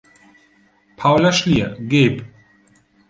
Paula 0.97 1.31
Schlier, 1.31 1.75
geb. 1.79 2.25